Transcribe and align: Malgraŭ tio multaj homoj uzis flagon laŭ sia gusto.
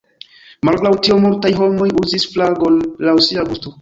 Malgraŭ 0.69 0.93
tio 1.07 1.17
multaj 1.25 1.51
homoj 1.59 1.91
uzis 2.05 2.27
flagon 2.33 2.81
laŭ 3.09 3.15
sia 3.29 3.45
gusto. 3.53 3.69